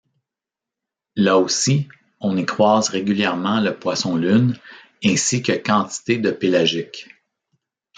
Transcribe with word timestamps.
Là 1.15 1.37
aussi, 1.37 1.87
on 2.21 2.35
y 2.35 2.43
croise 2.43 2.89
régulièrement 2.89 3.59
le 3.59 3.77
poisson 3.77 4.15
lune 4.15 4.57
ainsi 5.05 5.43
que 5.43 5.51
quantités 5.51 6.17
de 6.17 6.31
pélagiques. 6.31 7.07